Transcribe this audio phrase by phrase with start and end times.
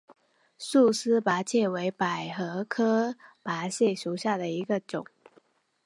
[0.57, 5.05] 束丝菝葜为百合科菝葜属下的一个种。